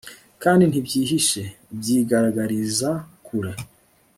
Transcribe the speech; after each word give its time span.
kandi 0.43 0.63
ntibyihishe, 0.65 1.43
byigaragariza 1.79 2.89
kure 3.25 3.51